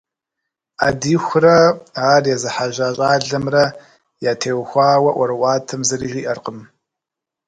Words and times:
Ӏэдиихурэ 0.79 1.57
ар 2.11 2.23
езыхьэжьа 2.33 2.87
щӏалэмрэ 2.95 3.63
ятеухуауэ 4.31 5.11
ӏуэрыӏуатэм 5.15 5.81
зыри 5.87 6.07
жиӏэркъым. 6.11 6.59